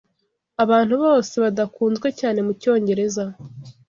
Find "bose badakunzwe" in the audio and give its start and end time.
1.03-2.07